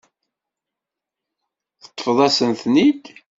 Teṭṭfeḍ-asen-ten-id. 1.83 3.03